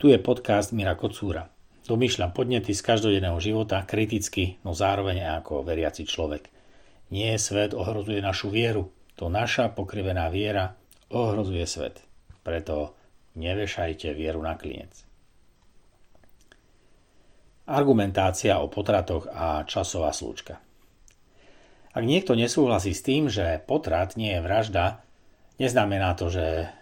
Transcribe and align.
Tu 0.00 0.08
je 0.08 0.16
podcast 0.16 0.72
Mira 0.72 0.96
Kocúra. 0.96 1.52
Domýšľam 1.84 2.32
podnety 2.32 2.72
z 2.72 2.80
každodenného 2.80 3.36
života 3.36 3.84
kriticky, 3.84 4.56
no 4.64 4.72
zároveň 4.72 5.28
ako 5.44 5.60
veriaci 5.60 6.08
človek. 6.08 6.48
Nie 7.12 7.36
svet 7.36 7.76
ohrozuje 7.76 8.24
našu 8.24 8.48
vieru, 8.48 8.88
to 9.12 9.28
naša 9.28 9.76
pokrivená 9.76 10.32
viera 10.32 10.72
ohrozuje 11.12 11.68
svet. 11.68 12.00
Preto 12.40 12.96
nevešajte 13.36 14.16
vieru 14.16 14.40
na 14.40 14.56
klinec. 14.56 15.04
Argumentácia 17.68 18.56
o 18.56 18.72
potratoch 18.72 19.28
a 19.28 19.68
časová 19.68 20.16
slúčka. 20.16 20.64
Ak 21.92 22.08
niekto 22.08 22.32
nesúhlasí 22.32 22.96
s 22.96 23.04
tým, 23.04 23.28
že 23.28 23.60
potrat 23.68 24.16
nie 24.16 24.32
je 24.32 24.40
vražda, 24.40 25.04
neznamená 25.60 26.16
to, 26.16 26.32
že 26.32 26.72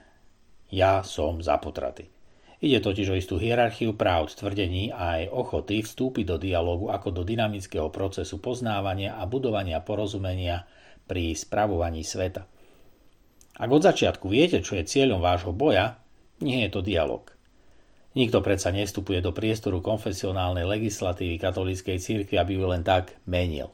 ja 0.71 1.03
som 1.03 1.43
za 1.43 1.59
potraty. 1.59 2.15
Ide 2.59 2.83
totiž 2.83 3.15
o 3.15 3.19
istú 3.19 3.39
hierarchiu 3.39 3.95
práv, 3.95 4.35
tvrdení 4.35 4.91
a 4.91 5.23
aj 5.23 5.31
ochoty 5.31 5.87
vstúpiť 5.87 6.25
do 6.27 6.37
dialogu 6.43 6.91
ako 6.91 7.15
do 7.15 7.23
dynamického 7.23 7.87
procesu 7.95 8.43
poznávania 8.43 9.15
a 9.15 9.31
budovania 9.31 9.79
porozumenia 9.79 10.67
pri 11.07 11.39
spravovaní 11.39 12.03
sveta. 12.03 12.51
Ak 13.59 13.71
od 13.71 13.83
začiatku 13.83 14.27
viete, 14.27 14.59
čo 14.59 14.75
je 14.75 14.87
cieľom 14.87 15.23
vášho 15.23 15.55
boja, 15.55 16.03
nie 16.43 16.67
je 16.67 16.71
to 16.71 16.83
dialog. 16.83 17.31
Nikto 18.19 18.43
predsa 18.43 18.75
nestupuje 18.75 19.23
do 19.23 19.31
priestoru 19.31 19.79
konfesionálnej 19.79 20.67
legislatívy 20.67 21.39
katolíckej 21.39 22.03
cirkvi, 22.03 22.35
aby 22.43 22.59
ju 22.59 22.65
len 22.67 22.83
tak 22.83 23.15
menil. 23.31 23.71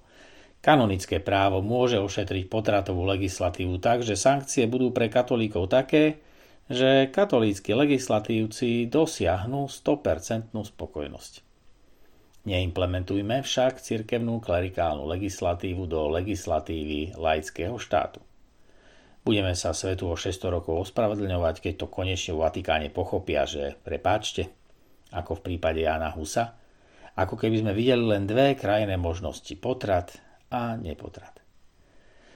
Kanonické 0.60 1.20
právo 1.20 1.60
môže 1.60 2.00
ošetriť 2.00 2.48
potratovú 2.48 3.04
legislatívu 3.04 3.80
tak, 3.80 4.04
že 4.04 4.16
sankcie 4.16 4.68
budú 4.68 4.92
pre 4.92 5.08
katolíkov 5.12 5.68
také, 5.72 6.20
že 6.68 7.12
katolícky 7.12 7.76
legislatívci 7.76 8.88
dosiahnu 8.88 9.68
100% 9.68 10.52
spokojnosť. 10.52 11.44
Neimplementujme 12.44 13.40
však 13.40 13.80
cirkevnú 13.80 14.40
klerikálnu 14.40 15.08
legislatívu 15.08 15.88
do 15.88 16.12
legislatívy 16.12 17.16
laického 17.16 17.76
štátu. 17.80 18.20
Budeme 19.24 19.56
sa 19.56 19.72
svetu 19.72 20.12
o 20.12 20.16
600 20.16 20.52
rokov 20.52 20.88
ospravedlňovať, 20.88 21.64
keď 21.64 21.74
to 21.80 21.86
konečne 21.88 22.36
v 22.36 22.44
Vatikáne 22.44 22.88
pochopia, 22.92 23.48
že 23.48 23.80
prepáčte, 23.80 24.52
ako 25.16 25.40
v 25.40 25.44
prípade 25.52 25.80
Jana 25.80 26.12
Husa, 26.12 26.52
ako 27.16 27.40
keby 27.40 27.64
sme 27.64 27.72
videli 27.72 28.04
len 28.04 28.28
dve 28.28 28.52
krajné 28.52 29.00
možnosti, 29.00 29.56
potrat 29.56 30.20
a 30.52 30.76
nepotrat. 30.76 31.43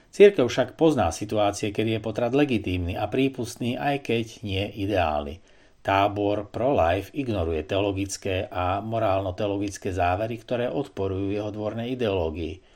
Církev 0.09 0.49
však 0.49 0.73
pozná 0.73 1.13
situácie, 1.13 1.69
kedy 1.69 1.97
je 1.97 2.01
potrat 2.01 2.33
legitímny 2.33 2.97
a 2.97 3.05
prípustný, 3.05 3.77
aj 3.77 4.05
keď 4.05 4.25
nie 4.41 4.65
ideálny. 4.81 5.37
Tábor 5.79 6.49
pro-life 6.49 7.13
ignoruje 7.15 7.63
teologické 7.63 8.49
a 8.49 8.83
morálno-teologické 8.83 9.93
závery, 9.95 10.41
ktoré 10.41 10.67
odporujú 10.67 11.33
jeho 11.33 11.49
dvornej 11.53 11.93
ideológii– 11.95 12.55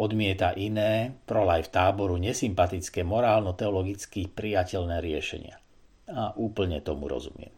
odmieta 0.00 0.54
iné, 0.54 1.12
pro-life 1.26 1.68
táboru 1.68 2.14
nesympatické 2.16 3.02
morálno-teologicky 3.02 4.30
priateľné 4.30 5.02
riešenia. 5.02 5.56
A 6.10 6.34
úplne 6.38 6.82
tomu 6.82 7.06
rozumiem. 7.06 7.52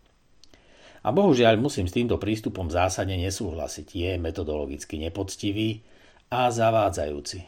A 1.03 1.09
bohužiaľ 1.11 1.59
musím 1.59 1.91
s 1.91 1.97
týmto 1.99 2.19
prístupom 2.19 2.71
zásadne 2.71 3.19
nesúhlasiť. 3.19 3.87
Je 3.91 4.11
metodologicky 4.23 5.03
nepoctivý 5.03 5.83
a 6.31 6.47
zavádzajúci. 6.49 7.43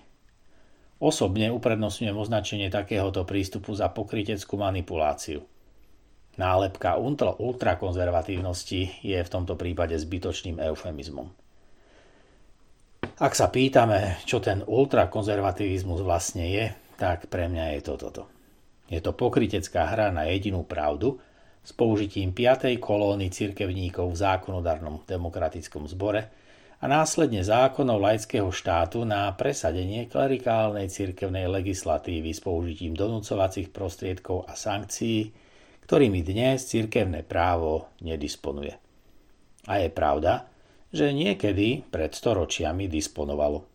Osobne 1.03 1.51
uprednostňujem 1.51 2.15
označenie 2.15 2.69
takéhoto 2.71 3.27
prístupu 3.27 3.75
za 3.75 3.91
pokryteckú 3.91 4.55
manipuláciu. 4.55 5.43
Nálepka 6.35 6.99
ultrakonzervatívnosti 7.39 9.03
je 9.03 9.19
v 9.19 9.33
tomto 9.33 9.55
prípade 9.55 9.95
zbytočným 9.95 10.59
eufemizmom. 10.59 11.31
Ak 13.15 13.39
sa 13.39 13.47
pýtame, 13.47 14.19
čo 14.27 14.43
ten 14.43 14.67
ultrakonzervativizmus 14.67 16.03
vlastne 16.03 16.51
je, 16.51 16.67
tak 16.99 17.31
pre 17.31 17.47
mňa 17.47 17.79
je 17.79 17.81
to 17.87 17.95
toto. 17.95 18.23
Je 18.91 18.99
to 18.99 19.15
pokritecká 19.15 19.95
hra 19.95 20.11
na 20.11 20.27
jedinú 20.27 20.67
pravdu 20.67 21.23
s 21.63 21.71
použitím 21.71 22.35
5. 22.35 22.75
kolóny 22.83 23.31
cirkevníkov 23.31 24.11
v 24.11 24.21
zákonodarnom 24.21 25.07
demokratickom 25.07 25.87
zbore 25.87 26.27
a 26.81 26.85
následne 26.91 27.45
zákonov 27.47 28.03
laického 28.03 28.51
štátu 28.51 29.07
na 29.07 29.31
presadenie 29.35 30.11
klerikálnej 30.11 30.91
cirkevnej 30.91 31.47
legislatívy 31.47 32.35
s 32.35 32.41
použitím 32.43 32.99
donúcovacích 32.99 33.71
prostriedkov 33.71 34.51
a 34.51 34.59
sankcií, 34.59 35.31
ktorými 35.87 36.25
dnes 36.25 36.67
cirkevné 36.67 37.23
právo 37.23 37.93
nedisponuje. 38.03 38.75
A 39.69 39.81
je 39.81 39.89
pravda, 39.93 40.49
že 40.91 41.11
niekedy 41.11 41.87
pred 41.91 42.15
storočiami 42.15 42.87
disponovalo. 42.87 43.67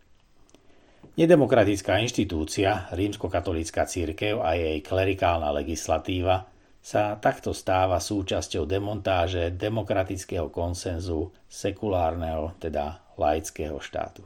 Nedemokratická 1.18 2.00
inštitúcia, 2.00 2.88
rímskokatolícka 2.96 3.84
církev 3.84 4.40
a 4.40 4.56
jej 4.56 4.80
klerikálna 4.80 5.52
legislatíva 5.52 6.48
sa 6.80 7.20
takto 7.20 7.52
stáva 7.52 8.00
súčasťou 8.00 8.64
demontáže 8.64 9.52
demokratického 9.52 10.48
konsenzu 10.48 11.28
sekulárneho, 11.44 12.56
teda 12.56 13.04
laického 13.20 13.76
štátu. 13.76 14.24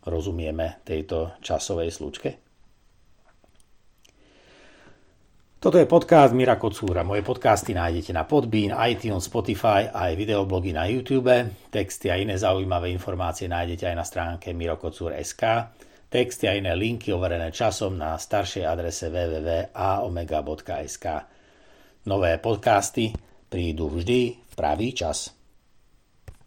Rozumieme 0.00 0.80
tejto 0.80 1.36
časovej 1.44 1.92
slučke? 1.92 2.50
Toto 5.60 5.76
je 5.76 5.84
podcast 5.84 6.32
Mira 6.32 6.56
Kocúra. 6.56 7.04
Moje 7.04 7.20
podcasty 7.20 7.76
nájdete 7.76 8.16
na 8.16 8.24
Podbean, 8.24 8.72
iTunes, 8.88 9.28
Spotify 9.28 9.92
a 9.92 10.08
aj 10.08 10.16
videoblogy 10.16 10.72
na 10.72 10.88
YouTube. 10.88 11.28
Texty 11.68 12.08
a 12.08 12.16
iné 12.16 12.40
zaujímavé 12.40 12.88
informácie 12.96 13.44
nájdete 13.44 13.92
aj 13.92 13.96
na 14.00 14.04
stránke 14.08 14.56
mirokocúr.sk. 14.56 15.44
Texty 16.10 16.50
a 16.50 16.58
iné 16.58 16.74
linky 16.74 17.14
overené 17.14 17.54
časom 17.54 17.94
na 17.94 18.18
staršej 18.18 18.66
adrese 18.66 19.14
www.aomega.sk. 19.14 21.06
Nové 22.10 22.34
podcasty 22.42 23.14
prídu 23.46 23.86
vždy 23.94 24.34
v 24.34 24.54
pravý 24.58 24.90
čas. 24.90 25.30